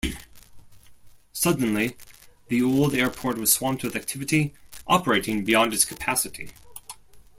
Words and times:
Suddenly, 1.31 1.95
the 2.47 2.63
old 2.63 2.95
airport 2.95 3.37
was 3.37 3.53
swamped 3.53 3.83
with 3.83 3.95
activity, 3.95 4.55
operating 4.87 5.45
beyond 5.45 5.75
its 5.75 5.85
capacity. 5.85 6.49